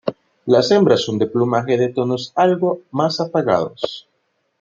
[0.47, 4.07] Las hembras son de plumaje de tonos algo más apagados.